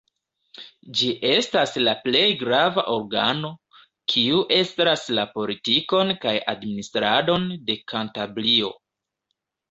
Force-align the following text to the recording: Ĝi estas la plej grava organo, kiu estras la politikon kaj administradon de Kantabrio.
Ĝi 0.99 1.07
estas 1.31 1.73
la 1.87 1.91
plej 2.05 2.23
grava 2.39 2.83
organo, 2.93 3.51
kiu 4.13 4.39
estras 4.55 5.03
la 5.19 5.25
politikon 5.35 6.13
kaj 6.23 6.33
administradon 6.55 7.45
de 7.69 7.77
Kantabrio. 7.93 8.73